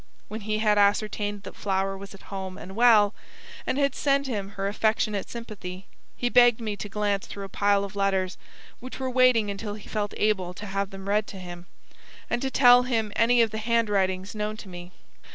When 0.29 0.41
he 0.41 0.57
had 0.57 0.79
ascertained 0.79 1.43
that 1.43 1.55
Flower 1.55 1.95
was 1.95 2.15
at 2.15 2.23
home 2.33 2.57
and 2.57 2.75
well, 2.75 3.13
and 3.67 3.77
had 3.77 3.93
sent 3.93 4.25
him 4.25 4.49
her 4.57 4.67
affectionate 4.67 5.29
sympathy, 5.29 5.85
he 6.17 6.27
begged 6.27 6.59
me 6.59 6.75
to 6.77 6.89
glance 6.89 7.27
through 7.27 7.43
a 7.43 7.49
pile 7.49 7.83
of 7.83 7.95
letters 7.95 8.35
which 8.79 8.99
were 8.99 9.11
waiting 9.11 9.51
until 9.51 9.75
he 9.75 9.87
felt 9.87 10.15
able 10.17 10.55
to 10.55 10.65
have 10.65 10.89
them 10.89 11.07
read 11.07 11.27
to 11.27 11.37
him, 11.37 11.67
and 12.31 12.41
to 12.41 12.49
tell 12.49 12.81
him 12.81 13.13
any 13.15 13.43
of 13.43 13.51
the 13.51 13.59
handwritings 13.59 14.33
known 14.33 14.57
to 14.57 14.67
me. 14.69 14.91